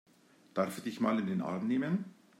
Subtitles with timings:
[0.55, 2.05] Darf ich dich mal in den Arm nehmen?